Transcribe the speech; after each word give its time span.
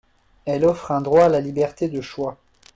Elle 0.45 0.65
offre 0.65 0.91
un 0.91 1.01
droit 1.01 1.25
à 1.25 1.29
la 1.29 1.39
liberté 1.39 1.87
de 1.87 2.01
choix. 2.01 2.39